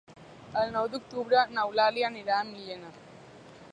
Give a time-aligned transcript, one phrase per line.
[0.61, 2.91] El nou d'octubre n'Eulàlia anirà a Millena.